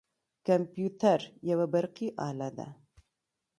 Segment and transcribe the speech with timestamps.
[0.47, 1.19] کمپیوتر
[1.49, 2.67] یوه برقي اله ده.